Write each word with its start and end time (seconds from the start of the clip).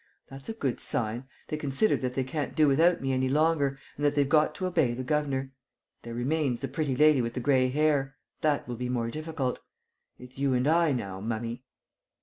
"That's 0.29 0.49
a 0.49 0.53
good 0.55 0.79
sign. 0.79 1.25
They 1.49 1.57
consider 1.57 1.95
that 1.97 2.15
they 2.15 2.23
can't 2.23 2.55
do 2.55 2.67
without 2.67 3.01
me 3.01 3.13
any 3.13 3.29
longer 3.29 3.77
and 3.95 4.03
that 4.03 4.15
they've 4.15 4.27
got 4.27 4.55
to 4.55 4.65
obey 4.65 4.95
the 4.95 5.03
governor. 5.03 5.51
There 6.01 6.15
remains 6.15 6.61
the 6.61 6.67
pretty 6.67 6.95
lady 6.95 7.21
with 7.21 7.35
the 7.35 7.39
gray 7.39 7.69
hair. 7.69 8.15
That 8.41 8.67
will 8.67 8.77
be 8.77 8.89
more 8.89 9.11
difficult. 9.11 9.59
It's 10.17 10.39
you 10.39 10.55
and 10.55 10.67
I 10.67 10.91
now, 10.91 11.19
mummy." 11.21 11.65